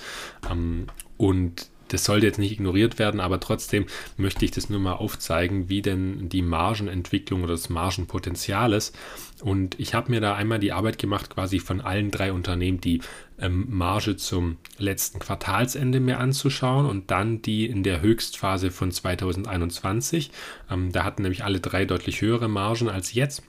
[0.50, 3.86] Ähm, und das sollte jetzt nicht ignoriert werden, aber trotzdem
[4.18, 8.96] möchte ich das nur mal aufzeigen, wie denn die Margenentwicklung oder das Margenpotenzial ist.
[9.42, 13.02] Und ich habe mir da einmal die Arbeit gemacht, quasi von allen drei Unternehmen die
[13.40, 20.32] ähm, Marge zum letzten Quartalsende mir anzuschauen und dann die in der Höchstphase von 2021.
[20.70, 23.44] Ähm, da hatten nämlich alle drei deutlich höhere Margen als jetzt.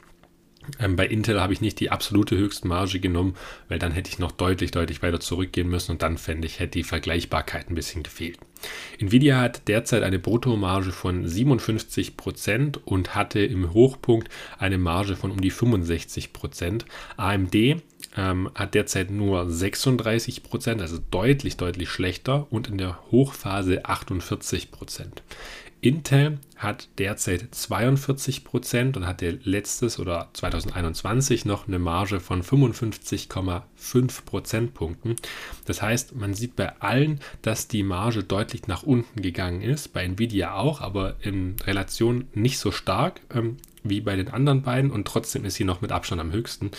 [0.78, 3.34] Ähm, bei Intel habe ich nicht die absolute Höchstmarge genommen,
[3.68, 6.78] weil dann hätte ich noch deutlich, deutlich weiter zurückgehen müssen und dann fände ich, hätte
[6.78, 8.38] die Vergleichbarkeit ein bisschen gefehlt.
[8.98, 15.40] Nvidia hat derzeit eine Bruttomarge von 57% und hatte im Hochpunkt eine Marge von um
[15.40, 16.84] die 65%.
[17.16, 17.54] AMD
[18.16, 24.68] ähm, hat derzeit nur 36%, also deutlich, deutlich schlechter und in der Hochphase 48%.
[25.82, 34.24] Intel hat derzeit 42 Prozent und hatte letztes oder 2021 noch eine Marge von 55,5
[34.24, 35.16] Prozentpunkten.
[35.64, 40.04] Das heißt, man sieht bei allen, dass die Marge deutlich nach unten gegangen ist, bei
[40.04, 45.08] Nvidia auch, aber in Relation nicht so stark ähm, wie bei den anderen beiden und
[45.08, 46.70] trotzdem ist sie noch mit Abstand am höchsten.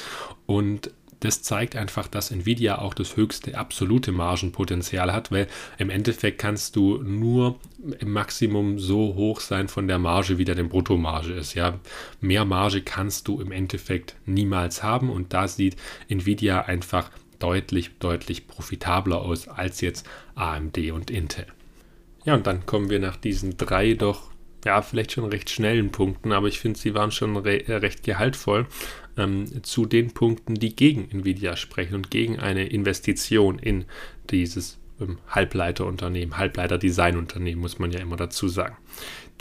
[0.46, 0.92] Und
[1.24, 6.76] das zeigt einfach, dass Nvidia auch das höchste absolute Margenpotenzial hat, weil im Endeffekt kannst
[6.76, 7.60] du nur
[8.00, 11.54] im Maximum so hoch sein von der Marge, wie der den Bruttomarge ist.
[11.54, 11.80] Ja,
[12.20, 15.78] mehr Marge kannst du im Endeffekt niemals haben und da sieht
[16.10, 17.10] Nvidia einfach
[17.40, 20.06] deutlich, deutlich profitabler aus als jetzt
[20.36, 21.46] AMD und Intel.
[22.26, 24.34] Ja, und dann kommen wir nach diesen drei doch
[24.66, 28.66] ja, vielleicht schon recht schnellen Punkten, aber ich finde, sie waren schon re recht gehaltvoll
[29.18, 33.86] ähm, zu den Punkten, die gegen Nvidia sprechen und gegen eine Investition in
[34.30, 38.78] dieses ähm, Halbleiterunternehmen, Halbleiter-Designunternehmen, muss man ja immer dazu sagen.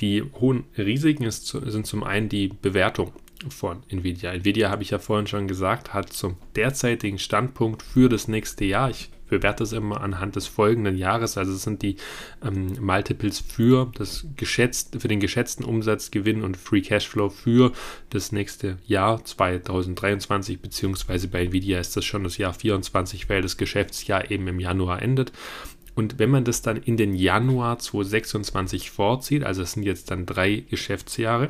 [0.00, 3.12] Die hohen Risiken ist, sind zum einen die Bewertung
[3.48, 4.32] von Nvidia.
[4.32, 8.90] Nvidia, habe ich ja vorhin schon gesagt, hat zum derzeitigen Standpunkt für das nächste Jahr,
[8.90, 11.96] ich bewerte es immer anhand des folgenden Jahres, also es sind die
[12.44, 17.72] ähm, Multiples für das geschätzt, für den geschätzten Umsatzgewinn und Free Cashflow für
[18.10, 23.56] das nächste Jahr 2023, beziehungsweise bei Nvidia ist das schon das Jahr 24, weil das
[23.56, 25.32] Geschäftsjahr eben im Januar endet.
[25.94, 30.26] Und wenn man das dann in den Januar 2026 vorzieht, also es sind jetzt dann
[30.26, 31.48] drei Geschäftsjahre,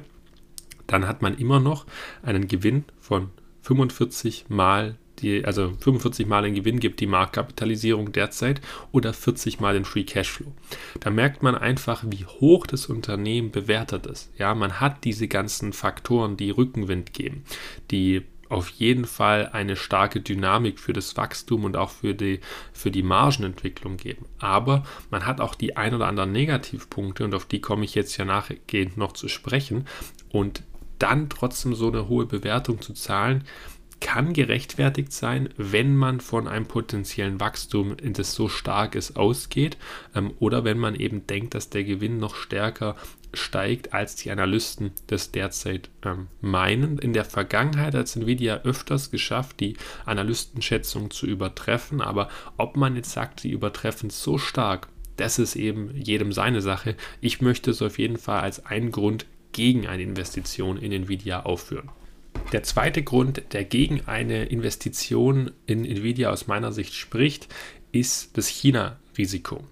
[0.86, 1.84] dann hat man immer noch
[2.22, 3.30] einen Gewinn von
[3.62, 9.74] 45 mal die, also 45 mal den Gewinn gibt die Marktkapitalisierung derzeit oder 40 mal
[9.74, 10.52] den Free Cashflow.
[11.00, 14.30] Da merkt man einfach, wie hoch das Unternehmen bewertet ist.
[14.36, 17.44] Ja, man hat diese ganzen Faktoren, die Rückenwind geben,
[17.90, 22.40] die auf jeden Fall eine starke Dynamik für das Wachstum und auch für die,
[22.74, 24.26] für die Margenentwicklung geben.
[24.38, 28.18] Aber man hat auch die ein oder anderen Negativpunkte und auf die komme ich jetzt
[28.18, 29.86] ja nachgehend noch zu sprechen.
[30.28, 30.64] Und
[30.98, 33.44] dann trotzdem so eine hohe Bewertung zu zahlen,
[34.02, 39.78] kann gerechtfertigt sein, wenn man von einem potenziellen Wachstum, das so stark ist, ausgeht
[40.14, 42.96] ähm, oder wenn man eben denkt, dass der Gewinn noch stärker
[43.32, 46.98] steigt, als die Analysten das derzeit ähm, meinen.
[46.98, 52.96] In der Vergangenheit hat es Nvidia öfters geschafft, die Analystenschätzung zu übertreffen, aber ob man
[52.96, 56.96] jetzt sagt, sie übertreffen so stark, das ist eben jedem seine Sache.
[57.20, 61.90] Ich möchte es auf jeden Fall als einen Grund gegen eine Investition in Nvidia aufführen.
[62.52, 67.48] Der zweite Grund, der gegen eine Investition in Nvidia aus meiner Sicht spricht,
[67.92, 69.64] ist das China-Risiko.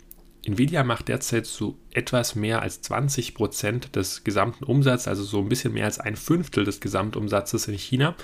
[0.47, 5.49] Nvidia macht derzeit so etwas mehr als 20 Prozent des gesamten Umsatzes, also so ein
[5.49, 8.17] bisschen mehr als ein Fünftel des Gesamtumsatzes in China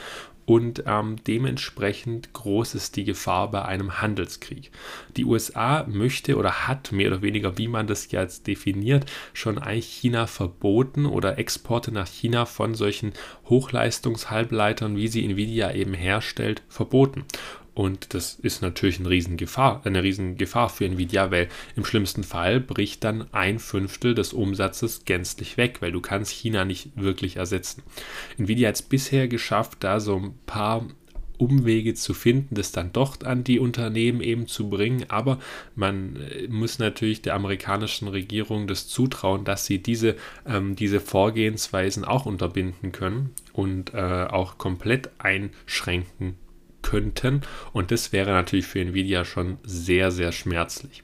[0.46, 4.70] und ähm, dementsprechend groß ist die Gefahr bei einem Handelskrieg.
[5.16, 9.86] Die USA möchte oder hat mehr oder weniger, wie man das jetzt definiert, schon eigentlich
[9.86, 13.12] China verboten oder Exporte nach China von solchen
[13.48, 17.24] Hochleistungshalbleitern, wie sie Nvidia eben herstellt, verboten.
[17.76, 23.04] Und das ist natürlich eine Riesengefahr, eine Riesengefahr für Nvidia, weil im schlimmsten Fall bricht
[23.04, 27.82] dann ein Fünftel des Umsatzes gänzlich weg, weil du kannst China nicht wirklich ersetzen.
[28.38, 30.86] Nvidia hat es bisher geschafft, da so ein paar
[31.36, 35.04] Umwege zu finden, das dann doch an die Unternehmen eben zu bringen.
[35.08, 35.38] Aber
[35.74, 42.06] man äh, muss natürlich der amerikanischen Regierung das zutrauen, dass sie diese, ähm, diese Vorgehensweisen
[42.06, 43.98] auch unterbinden können und äh,
[44.30, 46.36] auch komplett einschränken
[46.86, 47.42] könnten.
[47.72, 51.02] Und das wäre natürlich für Nvidia schon sehr, sehr schmerzlich.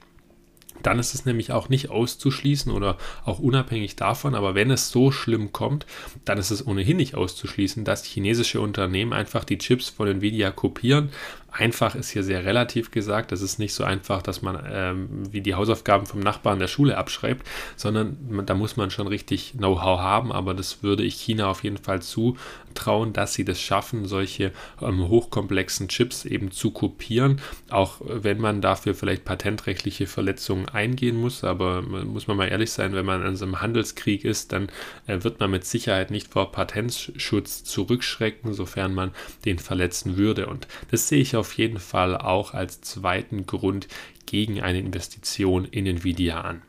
[0.81, 5.11] Dann ist es nämlich auch nicht auszuschließen oder auch unabhängig davon, aber wenn es so
[5.11, 5.85] schlimm kommt,
[6.25, 11.09] dann ist es ohnehin nicht auszuschließen, dass chinesische Unternehmen einfach die Chips von Nvidia kopieren,
[11.55, 13.31] Einfach ist hier sehr relativ gesagt.
[13.31, 16.97] Es ist nicht so einfach, dass man ähm, wie die Hausaufgaben vom Nachbarn der Schule
[16.97, 20.31] abschreibt, sondern man, da muss man schon richtig Know-how haben.
[20.31, 25.07] Aber das würde ich China auf jeden Fall zutrauen, dass sie das schaffen, solche ähm,
[25.07, 27.39] hochkomplexen Chips eben zu kopieren.
[27.69, 31.43] Auch wenn man dafür vielleicht patentrechtliche Verletzungen eingehen muss.
[31.43, 34.69] Aber muss man mal ehrlich sein, wenn man in so einem Handelskrieg ist, dann
[35.05, 39.11] äh, wird man mit Sicherheit nicht vor Patentschutz zurückschrecken, sofern man
[39.45, 40.47] den verletzen würde.
[40.47, 43.89] Und das sehe ich auf auf jeden Fall auch als zweiten Grund
[44.25, 46.61] gegen eine Investition in Nvidia an.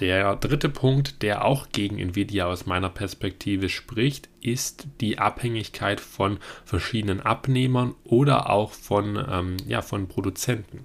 [0.00, 6.36] Der dritte Punkt, der auch gegen Nvidia aus meiner Perspektive spricht, ist die Abhängigkeit von
[6.66, 10.84] verschiedenen Abnehmern oder auch von, ähm, ja, von Produzenten.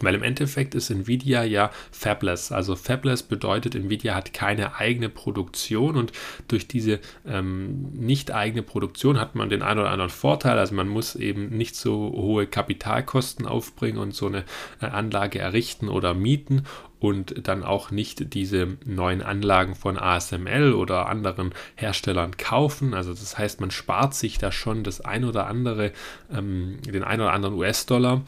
[0.00, 2.52] Weil im Endeffekt ist Nvidia ja fabless.
[2.52, 6.12] Also fabless bedeutet, Nvidia hat keine eigene Produktion und
[6.48, 10.58] durch diese ähm, nicht eigene Produktion hat man den einen oder anderen Vorteil.
[10.58, 14.44] Also man muss eben nicht so hohe Kapitalkosten aufbringen und so eine
[14.80, 16.64] äh, Anlage errichten oder mieten
[16.98, 22.94] und dann auch nicht diese neuen Anlagen von ASML oder anderen Herstellern kaufen.
[22.94, 25.92] Also das heißt, man spart sich da schon das ein oder andere,
[26.32, 28.22] ähm, den ein oder anderen US-Dollar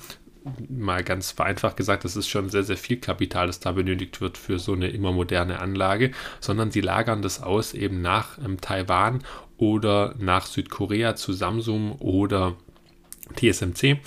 [0.69, 4.39] mal ganz vereinfacht gesagt, das ist schon sehr, sehr viel Kapital, das da benötigt wird
[4.39, 9.23] für so eine immer moderne Anlage, sondern sie lagern das aus eben nach ähm, Taiwan
[9.57, 12.57] oder nach Südkorea zu Samsung oder
[13.37, 13.99] TSMC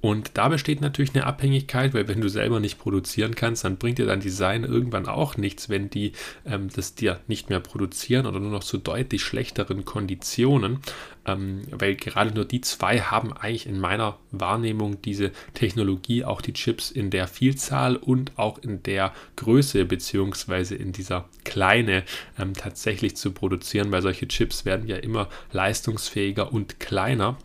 [0.00, 3.98] Und da besteht natürlich eine Abhängigkeit, weil wenn du selber nicht produzieren kannst, dann bringt
[3.98, 6.12] dir dein Design irgendwann auch nichts, wenn die
[6.46, 10.78] ähm, das dir nicht mehr produzieren oder nur noch zu deutlich schlechteren Konditionen.
[11.26, 16.54] Ähm, weil gerade nur die zwei haben eigentlich in meiner Wahrnehmung diese Technologie, auch die
[16.54, 22.04] Chips in der Vielzahl und auch in der Größe beziehungsweise in dieser Kleine
[22.38, 27.36] ähm, tatsächlich zu produzieren, weil solche Chips werden ja immer leistungsfähiger und kleiner.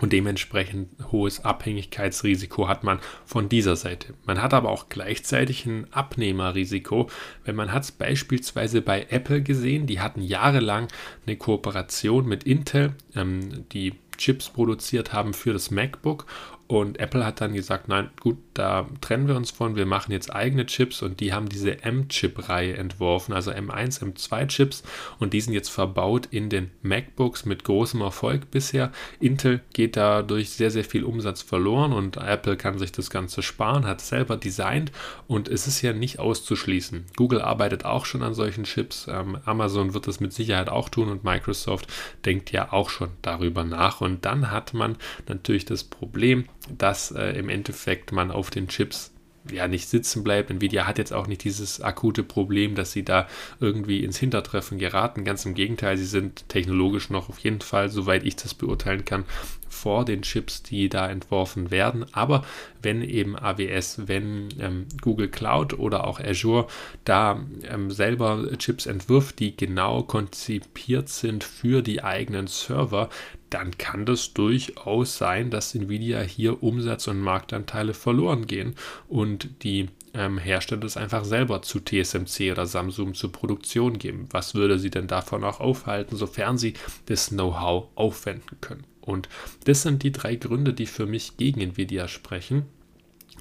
[0.00, 4.14] Und dementsprechend hohes Abhängigkeitsrisiko hat man von dieser Seite.
[4.24, 7.10] Man hat aber auch gleichzeitig ein Abnehmerrisiko,
[7.44, 10.88] wenn man hat es beispielsweise bei Apple gesehen, die hatten jahrelang
[11.26, 16.26] eine Kooperation mit Intel, ähm, die Chips produziert haben für das MacBook
[16.70, 20.32] und Apple hat dann gesagt, nein, gut, da trennen wir uns von, wir machen jetzt
[20.32, 24.84] eigene Chips und die haben diese M-Chip-Reihe entworfen, also M1, M2-Chips
[25.18, 28.92] und die sind jetzt verbaut in den MacBooks mit großem Erfolg bisher.
[29.18, 33.84] Intel geht dadurch sehr, sehr viel Umsatz verloren und Apple kann sich das Ganze sparen,
[33.84, 34.92] hat selber designt
[35.26, 37.04] und es ist ja nicht auszuschließen.
[37.16, 41.08] Google arbeitet auch schon an solchen Chips, ähm, Amazon wird das mit Sicherheit auch tun
[41.08, 41.88] und Microsoft
[42.24, 44.94] denkt ja auch schon darüber nach und dann hat man
[45.26, 49.12] natürlich das Problem, dass äh, im Endeffekt man auf den Chips
[49.50, 50.50] ja nicht sitzen bleibt.
[50.50, 53.26] Nvidia hat jetzt auch nicht dieses akute Problem, dass sie da
[53.58, 55.24] irgendwie ins Hintertreffen geraten.
[55.24, 59.24] Ganz im Gegenteil, sie sind technologisch noch auf jeden Fall, soweit ich das beurteilen kann,
[59.68, 62.04] vor den Chips, die da entworfen werden.
[62.12, 62.44] Aber
[62.82, 66.66] wenn eben AWS, wenn ähm, Google Cloud oder auch Azure
[67.04, 73.08] da ähm, selber Chips entwirft, die genau konzipiert sind für die eigenen Server,
[73.50, 78.74] dann kann das durchaus sein, dass Nvidia hier Umsatz und Marktanteile verloren gehen
[79.08, 84.28] und die ähm, Hersteller es einfach selber zu TSMC oder Samsung zur Produktion geben.
[84.30, 86.74] Was würde sie denn davon auch aufhalten, sofern sie
[87.06, 88.84] das Know-how aufwenden können?
[89.00, 89.28] Und
[89.64, 92.66] das sind die drei Gründe, die für mich gegen Nvidia sprechen.